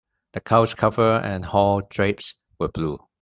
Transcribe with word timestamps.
The 0.33 0.41
couch 0.41 0.75
cover 0.77 1.17
and 1.17 1.45
hall 1.45 1.83
drapes 1.91 2.33
were 2.59 2.69
blue. 2.69 2.97